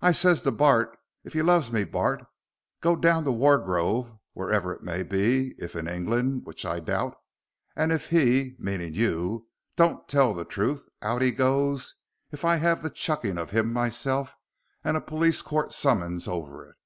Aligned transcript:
I 0.00 0.12
ses 0.12 0.40
to 0.44 0.50
Bart, 0.50 0.96
if 1.24 1.34
you 1.34 1.42
loves 1.42 1.70
me, 1.70 1.84
Bart, 1.84 2.24
go 2.80 2.96
down 2.96 3.24
to 3.24 3.30
Wargrove, 3.30 4.16
wherever 4.32 4.72
it 4.72 4.82
may 4.82 5.02
be 5.02 5.54
if 5.58 5.76
in 5.76 5.86
England, 5.86 6.46
which 6.46 6.64
I 6.64 6.80
doubt 6.80 7.18
and 7.76 7.92
if 7.92 8.08
he 8.08 8.56
meaning 8.58 8.94
you 8.94 9.46
don't 9.76 10.08
tell 10.08 10.32
the 10.32 10.46
truth, 10.46 10.88
out 11.02 11.20
he 11.20 11.32
goes 11.32 11.94
if 12.32 12.46
I 12.46 12.56
have 12.56 12.82
the 12.82 12.88
chucking 12.88 13.36
of 13.36 13.50
him 13.50 13.70
myself 13.70 14.34
and 14.82 14.96
a 14.96 15.02
police 15.02 15.42
court 15.42 15.74
summings 15.74 16.26
over 16.26 16.70
it. 16.70 16.76